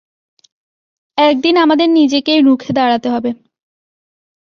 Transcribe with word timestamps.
একদিন 1.17 1.55
আমার 1.57 1.79
নিজেকেই 1.91 2.39
রুখে 2.41 2.71
দাঁড়াতে 2.73 3.07
হবে। 3.09 3.29